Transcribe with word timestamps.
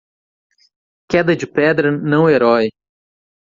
Queda 1.07 1.35
de 1.35 1.45
pedra 1.45 1.91
não-herói 1.91 2.69